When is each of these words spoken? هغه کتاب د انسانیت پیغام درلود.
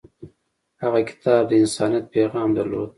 هغه 0.83 0.99
کتاب 1.09 1.41
د 1.47 1.51
انسانیت 1.63 2.05
پیغام 2.15 2.49
درلود. 2.57 2.89